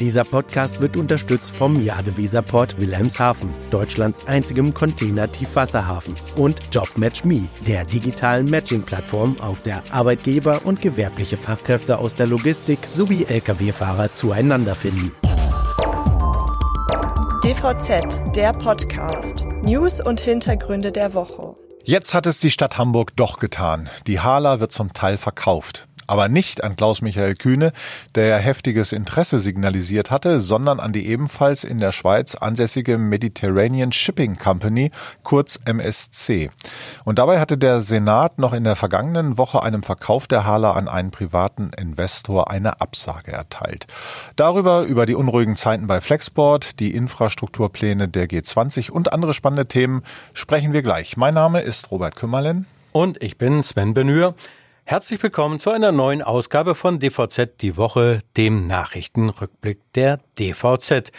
[0.00, 9.36] Dieser Podcast wird unterstützt vom Jadeweserport Wilhelmshaven, Deutschlands einzigem Container-Tiefwasserhafen und JobMatchMe, der digitalen Matching-Plattform,
[9.40, 15.12] auf der Arbeitgeber und gewerbliche Fachkräfte aus der Logistik sowie Lkw-Fahrer zueinander finden.
[17.42, 19.46] DVZ, der Podcast.
[19.62, 21.54] News und Hintergründe der Woche.
[21.84, 23.88] Jetzt hat es die Stadt Hamburg doch getan.
[24.06, 27.72] Die Hala wird zum Teil verkauft aber nicht an Klaus-Michael Kühne,
[28.14, 34.36] der heftiges Interesse signalisiert hatte, sondern an die ebenfalls in der Schweiz ansässige Mediterranean Shipping
[34.36, 34.90] Company,
[35.22, 36.50] kurz MSC.
[37.04, 40.88] Und dabei hatte der Senat noch in der vergangenen Woche einem Verkauf der Hala an
[40.88, 43.86] einen privaten Investor eine Absage erteilt.
[44.36, 50.02] Darüber, über die unruhigen Zeiten bei Flexport, die Infrastrukturpläne der G20 und andere spannende Themen
[50.32, 51.16] sprechen wir gleich.
[51.16, 52.66] Mein Name ist Robert Kümmerlen.
[52.92, 54.34] Und ich bin Sven Benür.
[54.88, 61.10] Herzlich willkommen zu einer neuen Ausgabe von DVZ die Woche, dem Nachrichtenrückblick der DVZ.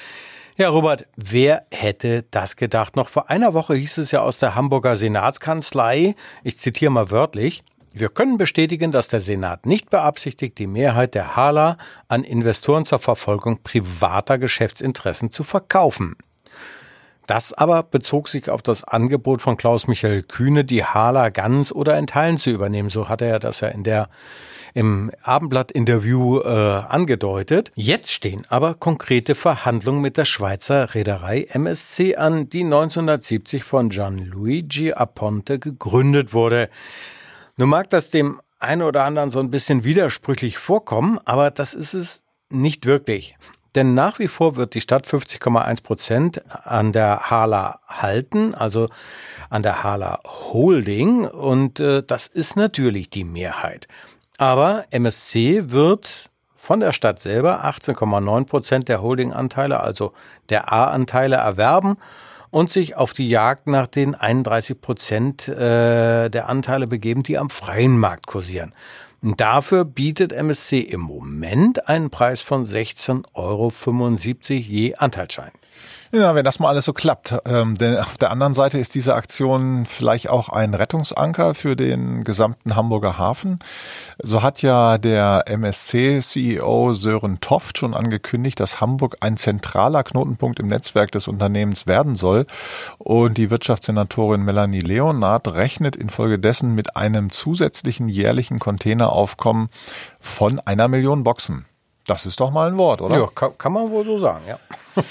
[0.55, 2.95] Ja, Robert, wer hätte das gedacht?
[2.95, 7.65] Noch vor einer Woche hieß es ja aus der Hamburger Senatskanzlei, ich zitiere mal wörtlich,
[7.91, 12.99] wir können bestätigen, dass der Senat nicht beabsichtigt, die Mehrheit der Hala an Investoren zur
[12.99, 16.15] Verfolgung privater Geschäftsinteressen zu verkaufen.
[17.27, 22.07] Das aber bezog sich auf das Angebot von Klaus-Michael Kühne, die Hala ganz oder in
[22.07, 22.89] Teilen zu übernehmen.
[22.89, 24.09] So hatte er das ja in der
[24.73, 27.71] im Abendblatt-Interview äh, angedeutet.
[27.75, 34.93] Jetzt stehen aber konkrete Verhandlungen mit der Schweizer Reederei MSC an, die 1970 von Gianluigi
[34.93, 36.69] Aponte gegründet wurde.
[37.57, 41.93] Nun mag das dem einen oder anderen so ein bisschen widersprüchlich vorkommen, aber das ist
[41.93, 43.35] es nicht wirklich.
[43.77, 48.89] Denn nach wie vor wird die Stadt 50,1 Prozent an der Hala halten, also
[49.51, 51.25] an der Hala Holding.
[51.25, 53.87] Und äh, das ist natürlich die Mehrheit.
[54.39, 60.13] Aber MSC wird von der Stadt selber 18,9 Prozent der Holdinganteile, also
[60.49, 61.97] der A-Anteile erwerben
[62.49, 67.51] und sich auf die Jagd nach den 31 Prozent äh, der Anteile begeben, die am
[67.51, 68.73] freien Markt kursieren.
[69.21, 73.71] Dafür bietet MSC im Moment einen Preis von 16,75 Euro
[74.49, 75.51] je Anteilsschein.
[76.11, 77.35] Ja, wenn das mal alles so klappt.
[77.45, 82.23] Ähm, denn auf der anderen Seite ist diese Aktion vielleicht auch ein Rettungsanker für den
[82.23, 83.59] gesamten Hamburger Hafen.
[84.19, 90.67] So hat ja der MSC-CEO Sören Toft schon angekündigt, dass Hamburg ein zentraler Knotenpunkt im
[90.67, 92.45] Netzwerk des Unternehmens werden soll.
[92.97, 99.69] Und die Wirtschaftssenatorin Melanie Leonard rechnet infolgedessen mit einem zusätzlichen jährlichen Containeraufkommen
[100.19, 101.65] von einer Million Boxen.
[102.05, 103.17] Das ist doch mal ein Wort, oder?
[103.17, 104.57] Ja, kann, kann man wohl so sagen, ja.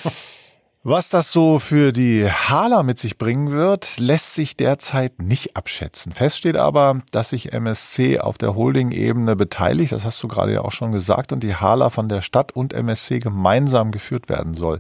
[0.88, 6.12] Was das so für die Hala mit sich bringen wird, lässt sich derzeit nicht abschätzen.
[6.12, 10.60] Fest steht aber, dass sich MSC auf der Holding-Ebene beteiligt, das hast du gerade ja
[10.60, 14.78] auch schon gesagt, und die Hala von der Stadt und MSC gemeinsam geführt werden soll.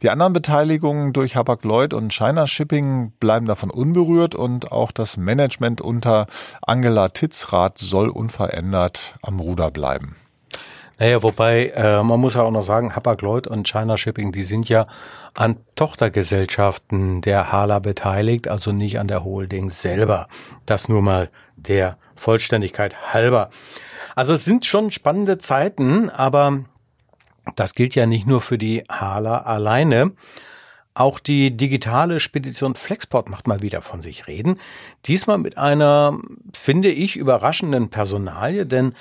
[0.00, 5.82] Die anderen Beteiligungen durch Hapag-Lloyd und China Shipping bleiben davon unberührt und auch das Management
[5.82, 6.28] unter
[6.62, 10.16] Angela Titzrath soll unverändert am Ruder bleiben.
[11.02, 14.68] Naja, wobei, äh, man muss ja auch noch sagen, Hapag-Lloyd und China Shipping, die sind
[14.68, 14.86] ja
[15.34, 20.28] an Tochtergesellschaften der Hala beteiligt, also nicht an der Holding selber.
[20.64, 23.50] Das nur mal der Vollständigkeit halber.
[24.14, 26.66] Also es sind schon spannende Zeiten, aber
[27.56, 30.12] das gilt ja nicht nur für die Hala alleine.
[30.94, 34.60] Auch die digitale Spedition Flexport macht mal wieder von sich reden.
[35.06, 36.16] Diesmal mit einer,
[36.52, 38.94] finde ich, überraschenden Personalie, denn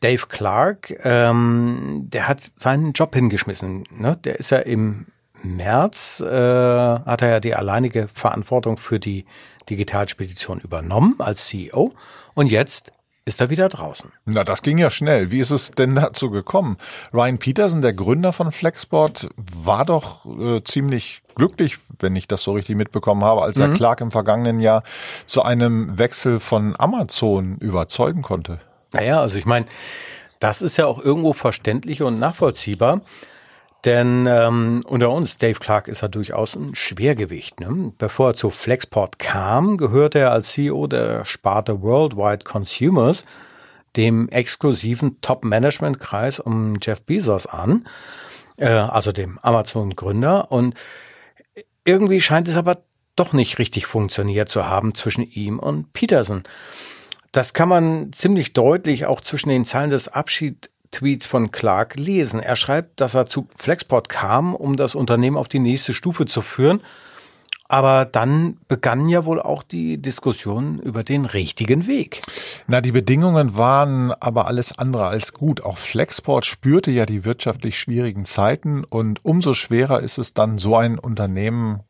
[0.00, 3.84] Dave Clark, ähm, der hat seinen Job hingeschmissen.
[3.90, 4.18] Ne?
[4.24, 5.06] Der ist ja im
[5.42, 9.24] März, äh, hat er ja die alleinige Verantwortung für die
[9.68, 11.92] Digitalspedition übernommen als CEO.
[12.34, 12.92] Und jetzt
[13.26, 14.12] ist er wieder draußen.
[14.26, 15.30] Na, das ging ja schnell.
[15.30, 16.76] Wie ist es denn dazu gekommen?
[17.12, 22.52] Ryan Peterson, der Gründer von Flexport, war doch äh, ziemlich glücklich, wenn ich das so
[22.52, 23.62] richtig mitbekommen habe, als mhm.
[23.62, 24.82] er Clark im vergangenen Jahr
[25.26, 28.58] zu einem Wechsel von Amazon überzeugen konnte.
[28.94, 29.66] Naja, also ich meine,
[30.38, 33.02] das ist ja auch irgendwo verständlich und nachvollziehbar.
[33.84, 37.60] Denn ähm, unter uns, Dave Clark ist ja durchaus ein Schwergewicht.
[37.60, 37.92] Ne?
[37.98, 43.24] Bevor er zu Flexport kam, gehörte er als CEO der Sparte Worldwide Consumers
[43.96, 47.86] dem exklusiven Top-Management-Kreis um Jeff Bezos an,
[48.56, 50.50] äh, also dem Amazon-Gründer.
[50.50, 50.74] Und
[51.84, 52.78] irgendwie scheint es aber
[53.16, 56.42] doch nicht richtig funktioniert zu haben zwischen ihm und Peterson.
[57.34, 62.38] Das kann man ziemlich deutlich auch zwischen den Zeilen des Abschiedtweets von Clark lesen.
[62.38, 66.42] Er schreibt, dass er zu Flexport kam, um das Unternehmen auf die nächste Stufe zu
[66.42, 66.80] führen,
[67.66, 72.20] aber dann begann ja wohl auch die Diskussion über den richtigen Weg.
[72.68, 75.60] Na, die Bedingungen waren aber alles andere als gut.
[75.64, 80.76] Auch Flexport spürte ja die wirtschaftlich schwierigen Zeiten und umso schwerer ist es dann, so
[80.76, 81.80] ein Unternehmen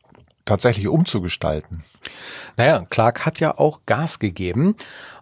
[0.45, 1.83] tatsächlich umzugestalten.
[2.57, 4.75] Naja, Clark hat ja auch Gas gegeben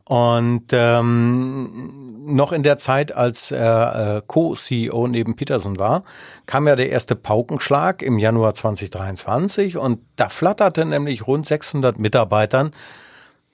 [0.05, 6.03] und ähm, noch in der Zeit, als er äh, Co-CEO neben Peterson war,
[6.45, 12.71] kam ja der erste Paukenschlag im Januar 2023 und da flatterte nämlich rund 600 Mitarbeitern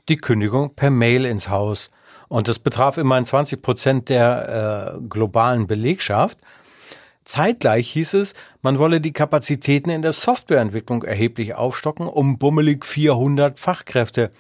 [0.07, 1.92] die Kündigung per Mail ins Haus.
[2.30, 6.38] Und das betraf immerhin 20 Prozent der äh, globalen Belegschaft.
[7.25, 13.60] Zeitgleich hieß es, man wolle die Kapazitäten in der Softwareentwicklung erheblich aufstocken, um bummelig 400
[13.60, 14.31] Fachkräfte.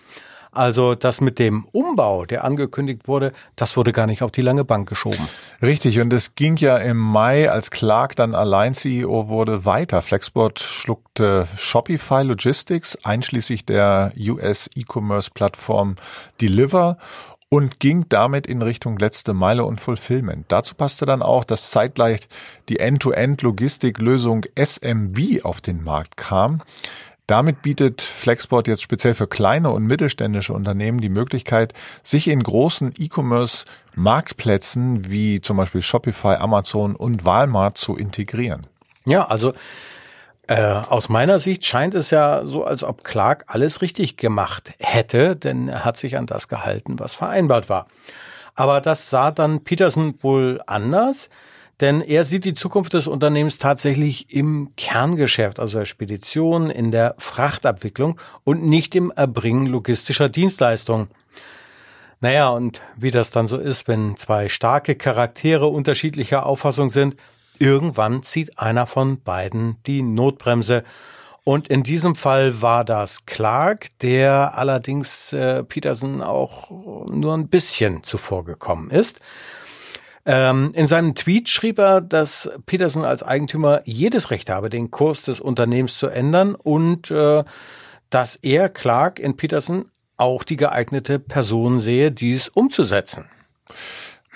[0.51, 4.65] Also das mit dem Umbau, der angekündigt wurde, das wurde gar nicht auf die lange
[4.65, 5.27] Bank geschoben.
[5.61, 10.01] Richtig, und es ging ja im Mai, als Clark dann allein CEO wurde, weiter.
[10.01, 15.97] Flexbot schluckte Shopify Logistics, einschließlich der US E-Commerce-Plattform
[16.41, 16.97] Deliver
[17.49, 20.45] und ging damit in Richtung letzte Meile und Fulfillment.
[20.49, 22.27] Dazu passte dann auch, dass zeitgleich
[22.69, 26.61] die End-to-End-Logistiklösung SMB auf den Markt kam.
[27.29, 32.91] Damit bietet Flexport jetzt speziell für kleine und mittelständische Unternehmen die Möglichkeit, sich in großen
[32.97, 38.65] E-Commerce-Marktplätzen wie zum Beispiel Shopify, Amazon und Walmart zu integrieren.
[39.05, 39.53] Ja, also
[40.47, 45.35] äh, aus meiner Sicht scheint es ja so, als ob Clark alles richtig gemacht hätte,
[45.35, 47.85] denn er hat sich an das gehalten, was vereinbart war.
[48.55, 51.29] Aber das sah dann Peterson wohl anders.
[51.81, 57.15] Denn er sieht die Zukunft des Unternehmens tatsächlich im Kerngeschäft, also der Spedition, in der
[57.17, 61.07] Frachtabwicklung und nicht im Erbringen logistischer Dienstleistungen.
[62.19, 67.15] Naja, und wie das dann so ist, wenn zwei starke Charaktere unterschiedlicher Auffassung sind,
[67.59, 70.83] irgendwann zieht einer von beiden die Notbremse.
[71.45, 76.69] Und in diesem Fall war das Clark, der allerdings äh, Peterson auch
[77.09, 79.21] nur ein bisschen zuvor gekommen ist.
[80.25, 85.23] Ähm, in seinem Tweet schrieb er, dass Peterson als Eigentümer jedes Recht habe, den Kurs
[85.23, 87.43] des Unternehmens zu ändern und äh,
[88.09, 93.25] dass er, Clark, in Peterson auch die geeignete Person sehe, dies umzusetzen.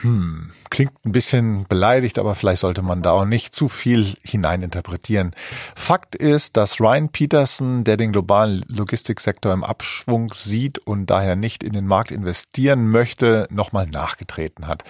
[0.04, 5.32] Hm, klingt ein bisschen beleidigt, aber vielleicht sollte man da auch nicht zu viel hineininterpretieren.
[5.76, 11.64] Fakt ist, dass Ryan Peterson, der den globalen Logistiksektor im Abschwung sieht und daher nicht
[11.64, 14.84] in den Markt investieren möchte, nochmal nachgetreten hat.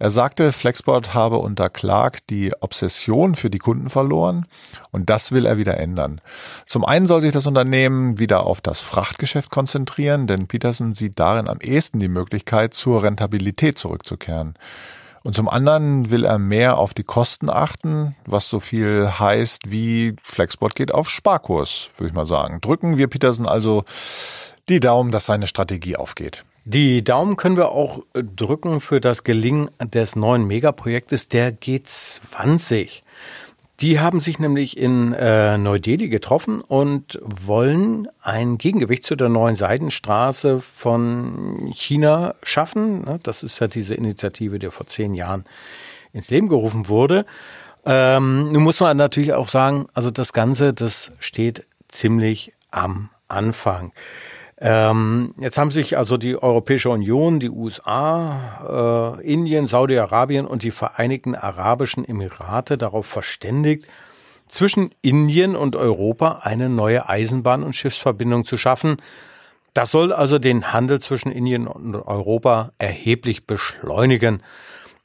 [0.00, 4.46] Er sagte, Flexport habe unter Clark die Obsession für die Kunden verloren
[4.90, 6.20] und das will er wieder ändern.
[6.66, 11.48] Zum einen soll sich das Unternehmen wieder auf das Frachtgeschäft konzentrieren, denn Peterson sieht darin
[11.48, 14.55] am ehesten die Möglichkeit, zur Rentabilität zurückzukehren.
[15.22, 20.14] Und zum anderen will er mehr auf die Kosten achten, was so viel heißt wie
[20.22, 22.60] Flexbot geht auf Sparkurs, würde ich mal sagen.
[22.60, 23.82] Drücken wir Peterson also
[24.68, 26.44] die Daumen, dass seine Strategie aufgeht.
[26.64, 33.02] Die Daumen können wir auch drücken für das Gelingen des neuen Megaprojektes der G20.
[33.80, 39.54] Die haben sich nämlich in äh, Neu-Delhi getroffen und wollen ein Gegengewicht zu der neuen
[39.54, 43.02] Seidenstraße von China schaffen.
[43.02, 45.44] Ne, das ist ja diese Initiative, die vor zehn Jahren
[46.14, 47.26] ins Leben gerufen wurde.
[47.84, 53.92] Ähm, nun muss man natürlich auch sagen, also das Ganze, das steht ziemlich am Anfang.
[54.58, 60.70] Ähm, jetzt haben sich also die Europäische Union, die USA, äh, Indien, Saudi-Arabien und die
[60.70, 63.86] Vereinigten Arabischen Emirate darauf verständigt,
[64.48, 68.96] zwischen Indien und Europa eine neue Eisenbahn- und Schiffsverbindung zu schaffen.
[69.74, 74.42] Das soll also den Handel zwischen Indien und Europa erheblich beschleunigen.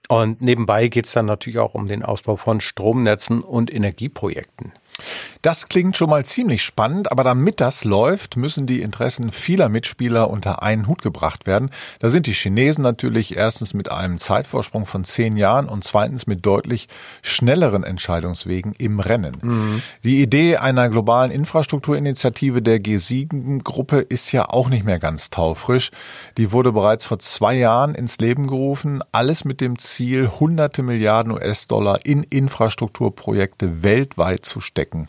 [0.07, 4.71] Und nebenbei geht es dann natürlich auch um den Ausbau von Stromnetzen und Energieprojekten.
[5.41, 10.29] Das klingt schon mal ziemlich spannend, aber damit das läuft, müssen die Interessen vieler Mitspieler
[10.29, 11.71] unter einen Hut gebracht werden.
[11.99, 16.45] Da sind die Chinesen natürlich erstens mit einem Zeitvorsprung von zehn Jahren und zweitens mit
[16.45, 16.87] deutlich
[17.23, 19.37] schnelleren Entscheidungswegen im Rennen.
[19.41, 19.81] Mhm.
[20.03, 25.89] Die Idee einer globalen Infrastrukturinitiative der G7-Gruppe ist ja auch nicht mehr ganz taufrisch.
[26.37, 31.31] Die wurde bereits vor zwei Jahren ins Leben gerufen, alles mit dem Ziel, hunderte Milliarden
[31.31, 35.07] US-Dollar in Infrastrukturprojekte weltweit zu stecken stecken.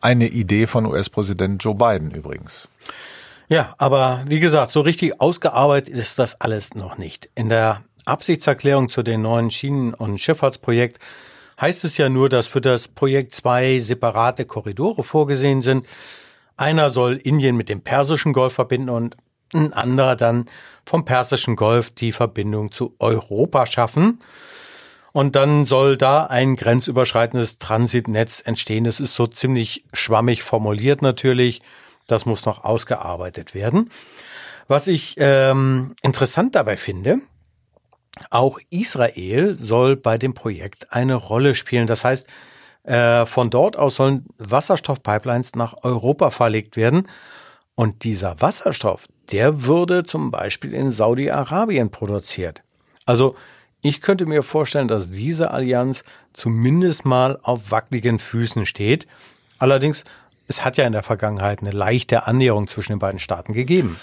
[0.00, 2.68] Eine Idee von US-Präsident Joe Biden übrigens.
[3.48, 7.30] Ja, aber wie gesagt, so richtig ausgearbeitet ist das alles noch nicht.
[7.34, 10.98] In der Absichtserklärung zu den neuen Schienen- und Schifffahrtsprojekt
[11.60, 15.86] heißt es ja nur, dass für das Projekt zwei separate Korridore vorgesehen sind.
[16.56, 19.16] Einer soll Indien mit dem Persischen Golf verbinden und
[19.52, 20.46] ein anderer dann
[20.84, 24.20] vom Persischen Golf die Verbindung zu Europa schaffen.
[25.12, 28.84] Und dann soll da ein grenzüberschreitendes Transitnetz entstehen.
[28.84, 31.62] Das ist so ziemlich schwammig formuliert natürlich.
[32.06, 33.90] Das muss noch ausgearbeitet werden.
[34.66, 37.20] Was ich ähm, interessant dabei finde,
[38.30, 41.86] auch Israel soll bei dem Projekt eine Rolle spielen.
[41.86, 42.26] Das heißt,
[42.84, 47.08] äh, von dort aus sollen Wasserstoffpipelines nach Europa verlegt werden.
[47.74, 52.62] Und dieser Wasserstoff, der würde zum Beispiel in Saudi-Arabien produziert.
[53.04, 53.36] Also
[53.80, 59.06] ich könnte mir vorstellen, dass diese Allianz zumindest mal auf wackeligen Füßen steht.
[59.58, 60.04] Allerdings,
[60.48, 63.98] es hat ja in der Vergangenheit eine leichte Annäherung zwischen den beiden Staaten gegeben.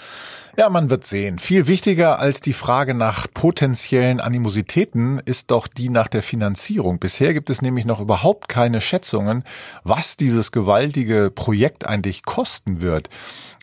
[0.58, 1.38] Ja, man wird sehen.
[1.38, 6.98] Viel wichtiger als die Frage nach potenziellen Animositäten ist doch die nach der Finanzierung.
[6.98, 9.44] Bisher gibt es nämlich noch überhaupt keine Schätzungen,
[9.84, 13.10] was dieses gewaltige Projekt eigentlich kosten wird.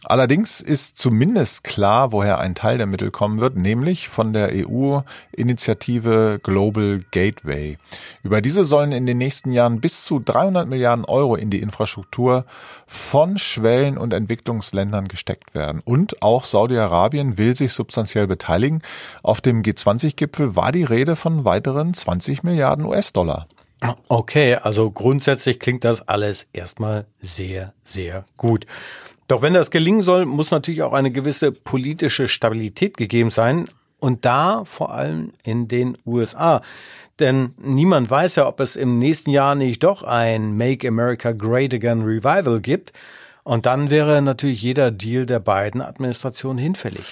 [0.06, 6.40] Allerdings ist zumindest klar, woher ein Teil der Mittel kommen wird, nämlich von der EU-Initiative
[6.44, 7.78] Global Gateway.
[8.22, 12.46] Über diese sollen in den nächsten Jahren bis zu 300 Milliarden Euro in die Infrastruktur
[12.86, 15.82] von Schwellen- und Entwicklungsländern gesteckt werden.
[15.86, 16.44] Und auch
[16.84, 18.82] Saudi-Arabien will sich substanziell beteiligen.
[19.22, 23.48] Auf dem G20-Gipfel war die Rede von weiteren 20 Milliarden US-Dollar.
[24.08, 28.66] Okay, also grundsätzlich klingt das alles erstmal sehr, sehr gut.
[29.28, 33.66] Doch wenn das gelingen soll, muss natürlich auch eine gewisse politische Stabilität gegeben sein.
[34.00, 36.62] Und da vor allem in den USA.
[37.20, 41.74] Denn niemand weiß ja, ob es im nächsten Jahr nicht doch ein Make America Great
[41.74, 42.92] Again Revival gibt.
[43.44, 47.04] Und dann wäre natürlich jeder Deal der beiden Administrationen hinfällig.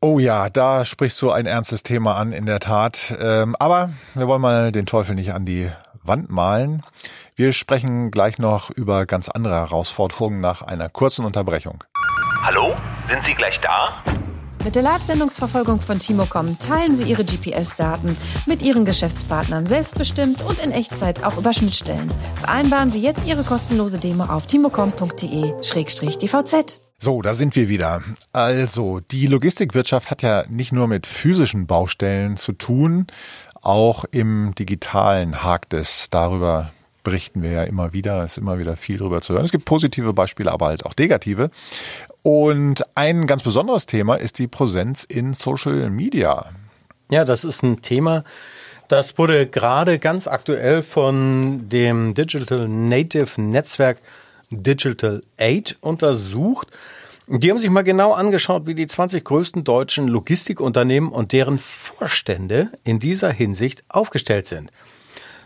[0.00, 3.16] Oh ja, da sprichst du ein ernstes Thema an, in der Tat.
[3.18, 5.70] Ähm, aber wir wollen mal den Teufel nicht an die
[6.02, 6.82] Wand malen.
[7.36, 11.82] Wir sprechen gleich noch über ganz andere Herausforderungen nach einer kurzen Unterbrechung.
[12.42, 12.76] Hallo,
[13.08, 14.02] sind Sie gleich da?
[14.64, 18.16] Mit der Live-Sendungsverfolgung von Timocom teilen Sie Ihre GPS-Daten
[18.46, 22.10] mit Ihren Geschäftspartnern selbstbestimmt und in Echtzeit auch über Schnittstellen.
[22.36, 26.78] Vereinbaren Sie jetzt Ihre kostenlose Demo auf timocom.de-dvz.
[26.98, 28.00] So, da sind wir wieder.
[28.32, 33.06] Also, die Logistikwirtschaft hat ja nicht nur mit physischen Baustellen zu tun,
[33.60, 36.08] auch im digitalen hakt es.
[36.08, 38.24] Darüber berichten wir ja immer wieder.
[38.24, 39.44] Es ist immer wieder viel darüber zu hören.
[39.44, 41.50] Es gibt positive Beispiele, aber halt auch negative.
[42.24, 46.46] Und ein ganz besonderes Thema ist die Präsenz in Social Media.
[47.10, 48.24] Ja, das ist ein Thema,
[48.88, 53.98] das wurde gerade ganz aktuell von dem Digital Native Netzwerk
[54.48, 56.68] Digital Aid untersucht.
[57.26, 62.70] Die haben sich mal genau angeschaut, wie die 20 größten deutschen Logistikunternehmen und deren Vorstände
[62.84, 64.70] in dieser Hinsicht aufgestellt sind.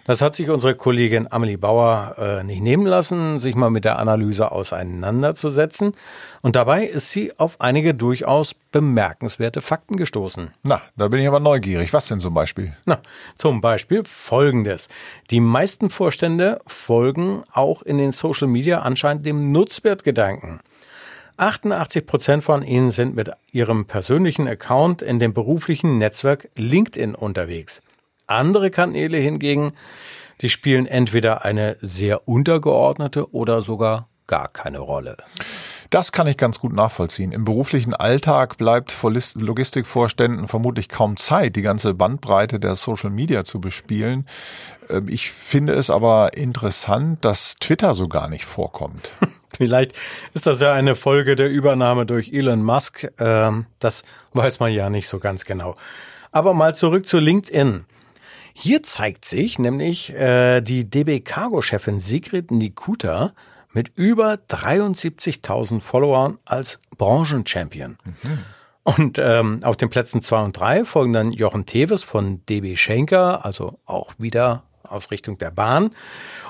[0.08, 3.98] Das hat sich unsere Kollegin Amelie Bauer äh, nicht nehmen lassen, sich mal mit der
[3.98, 5.92] Analyse auseinanderzusetzen.
[6.40, 10.54] Und dabei ist sie auf einige durchaus bemerkenswerte Fakten gestoßen.
[10.62, 11.92] Na, da bin ich aber neugierig.
[11.92, 12.74] Was denn zum Beispiel?
[12.86, 13.00] Na,
[13.36, 14.88] zum Beispiel Folgendes.
[15.30, 20.60] Die meisten Vorstände folgen auch in den Social Media anscheinend dem Nutzwertgedanken.
[21.36, 27.82] 88 Prozent von ihnen sind mit ihrem persönlichen Account in dem beruflichen Netzwerk LinkedIn unterwegs.
[28.28, 29.72] Andere Kanäle hingegen,
[30.40, 35.16] die spielen entweder eine sehr untergeordnete oder sogar gar keine Rolle.
[35.90, 37.32] Das kann ich ganz gut nachvollziehen.
[37.32, 43.42] Im beruflichen Alltag bleibt vor Logistikvorständen vermutlich kaum Zeit, die ganze Bandbreite der Social Media
[43.42, 44.26] zu bespielen.
[44.90, 49.12] Ähm, ich finde es aber interessant, dass Twitter so gar nicht vorkommt.
[49.56, 49.94] Vielleicht
[50.34, 53.10] ist das ja eine Folge der Übernahme durch Elon Musk.
[53.18, 54.04] Ähm, das
[54.34, 55.74] weiß man ja nicht so ganz genau.
[56.32, 57.86] Aber mal zurück zu LinkedIn.
[58.60, 63.32] Hier zeigt sich nämlich äh, die DB Cargo-Chefin Sigrid Nikuta
[63.72, 67.98] mit über 73.000 Followern als Branchenchampion.
[68.04, 68.38] Mhm.
[68.82, 73.44] Und ähm, auf den Plätzen zwei und drei folgen dann Jochen Teves von DB Schenker,
[73.44, 75.90] also auch wieder aus Richtung der Bahn,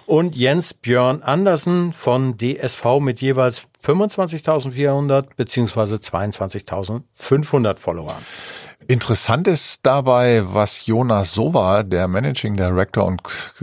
[0.07, 8.23] und Jens Björn Andersen von DSV mit jeweils 25.400 beziehungsweise 22.500 Followern.
[8.91, 13.21] Interessant ist dabei, was Jonas Sova, der Managing Director und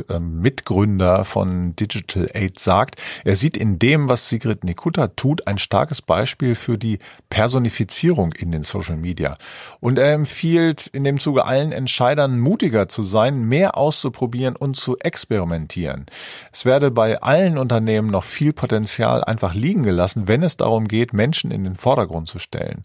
[0.08, 3.02] äh, Mitgründer von Digital Aid sagt.
[3.24, 7.00] Er sieht in dem, was Sigrid Nikuta tut, ein starkes Beispiel für die
[7.32, 9.34] Personifizierung in den Social Media.
[9.80, 14.96] Und er empfiehlt in dem Zuge allen Entscheidern mutiger zu sein, mehr auszuprobieren und zu
[15.00, 16.06] experimentieren.
[16.52, 21.14] Es werde bei allen Unternehmen noch viel Potenzial einfach liegen gelassen, wenn es darum geht,
[21.14, 22.84] Menschen in den Vordergrund zu stellen.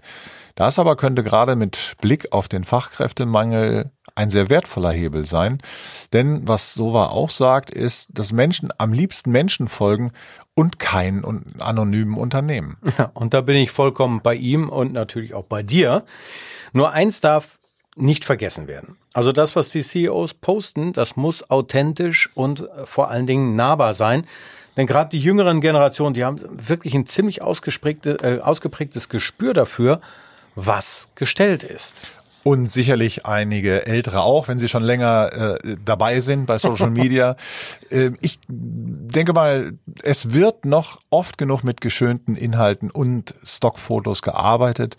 [0.54, 5.62] Das aber könnte gerade mit Blick auf den Fachkräftemangel ein sehr wertvoller Hebel sein.
[6.12, 10.12] Denn was Sova auch sagt, ist, dass Menschen am liebsten Menschen folgen
[10.54, 11.25] und kein
[11.58, 12.76] anonymen Unternehmen.
[12.99, 16.04] Ja, und da bin ich vollkommen bei ihm und natürlich auch bei dir.
[16.72, 17.58] Nur eins darf
[17.96, 18.96] nicht vergessen werden.
[19.12, 24.26] Also das, was die CEOs posten, das muss authentisch und vor allen Dingen nahbar sein.
[24.80, 30.00] Denn gerade die jüngeren Generationen, die haben wirklich ein ziemlich ausgeprägte, äh, ausgeprägtes Gespür dafür,
[30.54, 32.06] was gestellt ist.
[32.44, 37.37] Und sicherlich einige Ältere auch, wenn sie schon länger äh, dabei sind bei Social Media.
[37.90, 44.96] äh, ich denke mal, es wird noch oft genug mit geschönten Inhalten und Stockfotos gearbeitet.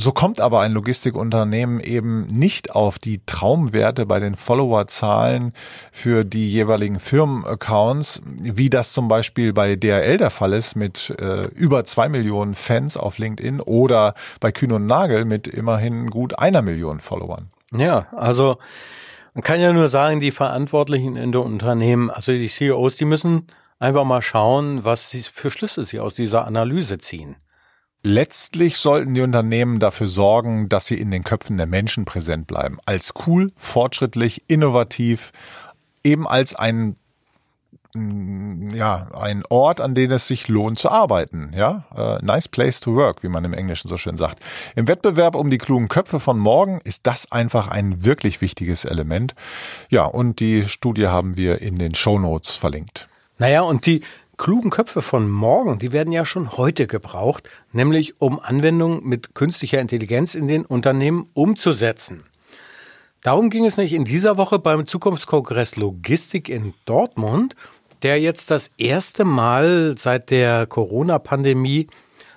[0.00, 5.52] So kommt aber ein Logistikunternehmen eben nicht auf die Traumwerte bei den Followerzahlen
[5.90, 11.46] für die jeweiligen Firmenaccounts, wie das zum Beispiel bei DRL der Fall ist mit äh,
[11.46, 16.62] über zwei Millionen Fans auf LinkedIn oder bei Kühn und Nagel mit immerhin gut einer
[16.62, 17.50] Million Followern.
[17.72, 18.58] Ja, also
[19.34, 23.48] man kann ja nur sagen, die Verantwortlichen in den Unternehmen, also die CEOs, die müssen
[23.80, 27.34] einfach mal schauen, was sie für Schlüsse sie aus dieser Analyse ziehen.
[28.02, 32.78] Letztlich sollten die Unternehmen dafür sorgen, dass sie in den Köpfen der Menschen präsent bleiben.
[32.86, 35.32] Als cool, fortschrittlich, innovativ,
[36.04, 36.94] eben als ein
[37.94, 42.78] mm, ja, ein Ort, an dem es sich lohnt zu arbeiten, ja, uh, nice place
[42.78, 44.38] to work, wie man im Englischen so schön sagt.
[44.76, 49.34] Im Wettbewerb um die klugen Köpfe von morgen ist das einfach ein wirklich wichtiges Element.
[49.90, 53.08] Ja, und die Studie haben wir in den Show Notes verlinkt.
[53.38, 54.02] Naja, und die
[54.38, 59.80] klugen Köpfe von morgen, die werden ja schon heute gebraucht, nämlich um Anwendungen mit künstlicher
[59.80, 62.22] Intelligenz in den Unternehmen umzusetzen.
[63.20, 67.56] Darum ging es nicht in dieser Woche beim Zukunftskongress Logistik in Dortmund,
[68.02, 71.88] der jetzt das erste Mal seit der Corona-Pandemie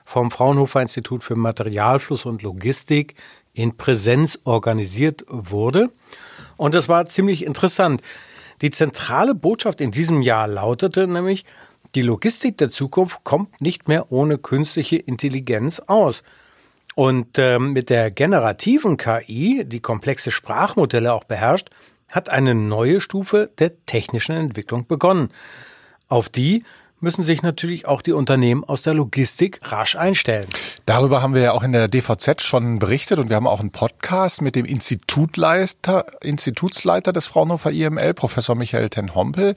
[0.03, 3.13] vom Fraunhofer Institut für Materialfluss und Logistik
[3.53, 5.91] in Präsenz organisiert wurde.
[6.57, 8.01] Und das war ziemlich interessant.
[8.61, 11.45] Die zentrale Botschaft in diesem Jahr lautete nämlich,
[11.95, 16.23] die Logistik der Zukunft kommt nicht mehr ohne künstliche Intelligenz aus.
[16.95, 21.69] Und ähm, mit der generativen KI, die komplexe Sprachmodelle auch beherrscht,
[22.09, 25.29] hat eine neue Stufe der technischen Entwicklung begonnen.
[26.07, 26.63] Auf die
[27.01, 30.47] müssen sich natürlich auch die Unternehmen aus der Logistik rasch einstellen.
[30.85, 33.71] Darüber haben wir ja auch in der DVZ schon berichtet und wir haben auch einen
[33.71, 39.55] Podcast mit dem Institutleiter, Institutsleiter des Fraunhofer IML, Professor Michael ten Hompel.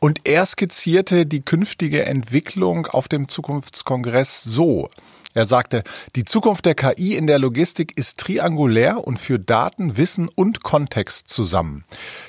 [0.00, 4.88] Und er skizzierte die künftige Entwicklung auf dem Zukunftskongress so.
[5.32, 5.84] Er sagte,
[6.16, 11.28] die Zukunft der KI in der Logistik ist triangulär und führt Daten, Wissen und Kontext
[11.28, 11.84] zusammen.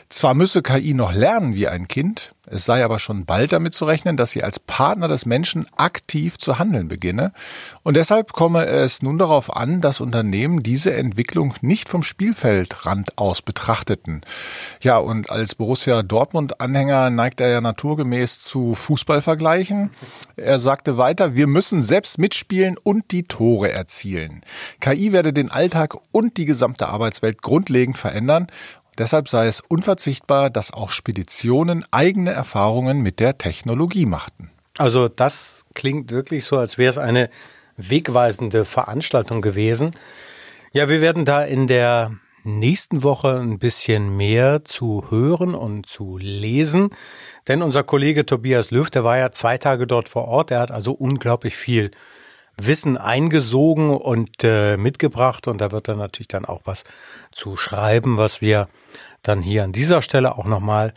[0.10, 3.86] Zwar müsse KI noch lernen wie ein Kind, es sei aber schon bald damit zu
[3.86, 7.34] rechnen, dass sie als Partner des Menschen aktiv zu handeln beginne.
[7.84, 13.44] Und deshalb komme es nun darauf an, dass Unternehmen diese Entwicklung nicht vom Spielfeldrand aus
[13.44, 14.22] betrachteten.
[14.82, 19.92] Ja, und als Borussia Dortmund-Anhänger neigt er ja naturgemäß zu Fußballvergleichen.
[20.36, 24.42] Er sagte weiter, wir müssen selbst mitspielen und die Tore erzielen.
[24.80, 28.48] KI werde den Alltag und die gesamte Arbeitswelt grundlegend verändern
[28.98, 34.52] Deshalb sei es unverzichtbar, dass auch Speditionen eigene Erfahrungen mit der Technologie machten.
[34.78, 37.30] Also das klingt wirklich so, als wäre es eine
[37.78, 39.92] wegweisende Veranstaltung gewesen.
[40.74, 42.12] Ja, wir werden da in der
[42.44, 46.90] nächsten Woche ein bisschen mehr zu hören und zu lesen.
[47.48, 50.72] Denn unser Kollege Tobias Löw, der war ja zwei Tage dort vor Ort, der hat
[50.72, 51.92] also unglaublich viel
[52.66, 55.48] Wissen eingesogen und äh, mitgebracht.
[55.48, 56.84] Und da wird dann natürlich dann auch was
[57.32, 58.68] zu schreiben, was wir
[59.24, 60.94] dann hier an dieser Stelle auch nochmal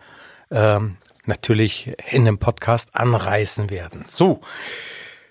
[0.51, 0.97] ähm,
[1.27, 4.05] natürlich in dem Podcast anreißen werden.
[4.09, 4.41] So,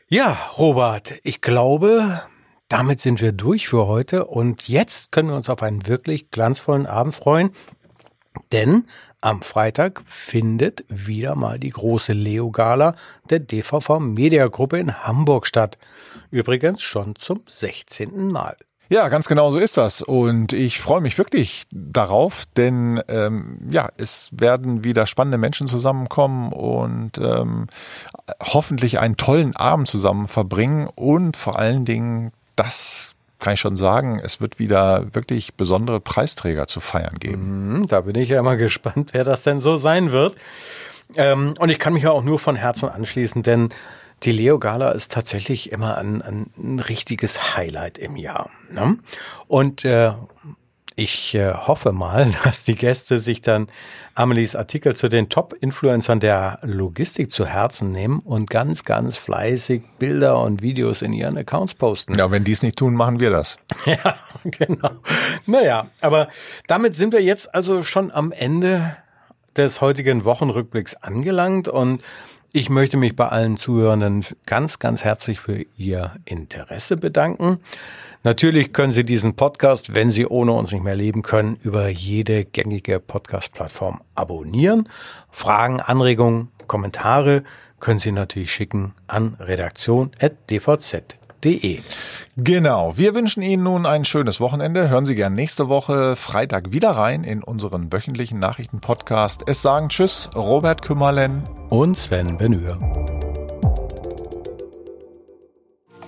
[0.08, 2.22] ja, Robert, ich glaube,
[2.70, 4.26] damit sind wir durch für heute.
[4.26, 7.52] Und jetzt können wir uns auf einen wirklich glanzvollen Abend freuen,
[8.54, 8.86] denn
[9.20, 12.96] am Freitag findet wieder mal die große Leo-Gala
[13.30, 15.78] der DVV Media Gruppe in Hamburg statt.
[16.30, 18.32] Übrigens schon zum 16.
[18.32, 18.56] Mal.
[18.90, 20.02] Ja, ganz genau so ist das.
[20.02, 26.52] Und ich freue mich wirklich darauf, denn ähm, ja, es werden wieder spannende Menschen zusammenkommen
[26.52, 27.68] und ähm,
[28.40, 34.22] hoffentlich einen tollen Abend zusammen verbringen und vor allen Dingen das kann ich schon sagen,
[34.24, 37.74] es wird wieder wirklich besondere Preisträger zu feiern geben.
[37.74, 40.36] Mhm, da bin ich ja immer gespannt, wer das denn so sein wird.
[41.16, 43.70] Ähm, und ich kann mich ja auch nur von Herzen anschließen, denn
[44.24, 48.50] die Leo Gala ist tatsächlich immer ein, ein richtiges Highlight im Jahr.
[48.72, 48.98] Ne?
[49.48, 50.14] Und äh,
[50.96, 53.68] ich äh, hoffe mal, dass die Gäste sich dann
[54.16, 60.42] Amelies Artikel zu den Top-Influencern der Logistik zu Herzen nehmen und ganz, ganz fleißig Bilder
[60.42, 62.18] und Videos in ihren Accounts posten.
[62.18, 63.58] Ja, wenn die es nicht tun, machen wir das.
[63.86, 64.92] ja, genau.
[65.46, 66.28] Naja, aber
[66.68, 68.96] damit sind wir jetzt also schon am Ende
[69.58, 72.02] des heutigen Wochenrückblicks angelangt und
[72.56, 77.58] ich möchte mich bei allen Zuhörenden ganz, ganz herzlich für Ihr Interesse bedanken.
[78.24, 82.46] Natürlich können Sie diesen Podcast, wenn Sie ohne uns nicht mehr leben können, über jede
[82.46, 84.88] gängige Podcast-Plattform abonnieren.
[85.32, 87.44] Fragen, Anregungen Kommentare
[87.80, 91.23] können Sie natürlich schicken an redaktion.dvz.de.
[92.38, 92.98] Genau.
[92.98, 94.90] Wir wünschen Ihnen nun ein schönes Wochenende.
[94.90, 99.44] Hören Sie gern nächste Woche Freitag wieder rein in unseren wöchentlichen Nachrichtenpodcast.
[99.48, 102.80] Es sagen Tschüss, Robert Kümmerlen und Sven Benür.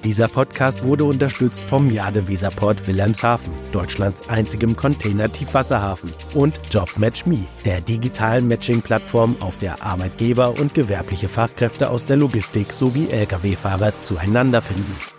[0.05, 8.47] Dieser Podcast wurde unterstützt vom Jade Weserport Wilhelmshaven, Deutschlands einzigem Container-Tiefwasserhafen und JobMatchMe, der digitalen
[8.47, 15.14] Matching-Plattform, auf der Arbeitgeber und gewerbliche Fachkräfte aus der Logistik sowie Lkw-Fahrer zueinander finden.